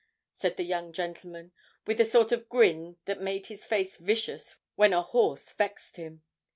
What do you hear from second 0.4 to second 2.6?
the young gentleman, with the sort of